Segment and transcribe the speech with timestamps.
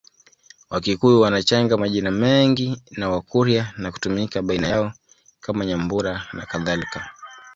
[0.69, 4.93] Wakikuyu wanachanga majina mengi na Wakurya na kutumika baina yao
[5.41, 7.11] kama Nyambura nakadhalika